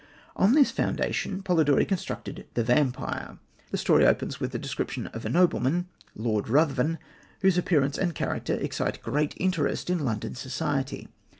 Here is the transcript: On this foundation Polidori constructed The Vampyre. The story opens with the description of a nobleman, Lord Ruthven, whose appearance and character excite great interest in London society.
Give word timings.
On 0.35 0.53
this 0.53 0.71
foundation 0.71 1.43
Polidori 1.43 1.85
constructed 1.85 2.47
The 2.55 2.63
Vampyre. 2.63 3.37
The 3.69 3.77
story 3.77 4.03
opens 4.03 4.39
with 4.39 4.51
the 4.51 4.57
description 4.57 5.05
of 5.13 5.25
a 5.25 5.29
nobleman, 5.29 5.89
Lord 6.15 6.49
Ruthven, 6.49 6.97
whose 7.43 7.55
appearance 7.59 7.99
and 7.99 8.15
character 8.15 8.55
excite 8.55 9.03
great 9.03 9.35
interest 9.37 9.91
in 9.91 9.99
London 10.03 10.33
society. 10.33 11.07